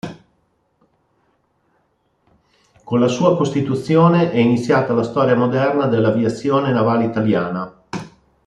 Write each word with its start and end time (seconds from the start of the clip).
Con 2.83 2.99
la 3.01 3.07
sua 3.07 3.37
costituzione 3.37 4.31
è 4.31 4.37
iniziata 4.39 4.93
la 4.93 5.03
storia 5.03 5.35
moderna 5.35 5.85
della 5.85 6.07
Aviazione 6.07 6.71
Navale 6.71 7.05
Italiana. 7.05 7.83